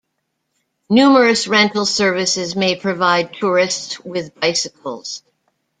Numerous 0.89 1.47
rental 1.47 1.85
services 1.85 2.55
may 2.55 2.75
provide 2.75 3.35
tourists 3.35 3.99
with 3.99 4.33
bicycles. 4.39 5.21